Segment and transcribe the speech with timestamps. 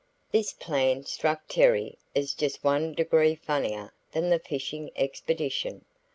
[0.31, 5.85] This plan struck Terry as just one degree funnier than the fishing expedition.